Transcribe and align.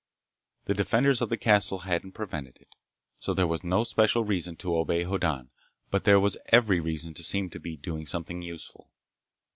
The 0.65 0.73
defenders 0.73 1.21
of 1.21 1.29
the 1.29 1.37
castle 1.37 1.81
hadn't 1.81 2.13
prevented 2.13 2.57
it. 2.59 2.69
So 3.19 3.35
there 3.35 3.45
was 3.45 3.63
no 3.63 3.83
special 3.83 4.23
reason 4.23 4.55
to 4.55 4.75
obey 4.75 5.03
Hoddan, 5.03 5.51
but 5.91 6.05
there 6.05 6.19
was 6.19 6.39
every 6.47 6.79
reason 6.79 7.13
to 7.13 7.23
seem 7.23 7.51
to 7.51 7.59
be 7.59 7.77
doing 7.77 8.07
something 8.07 8.41
useful. 8.41 8.89